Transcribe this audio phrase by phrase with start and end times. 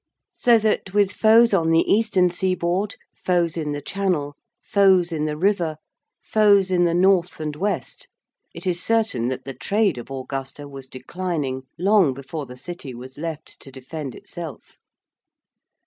[0.33, 5.37] So that, with foes on the eastern seaboard, foes in the Channel, foes in the
[5.37, 5.77] river,
[6.25, 8.07] foes in the north and west,
[8.51, 13.19] it is certain that the trade of Augusta was declining long before the City was
[13.19, 14.79] left to defend itself.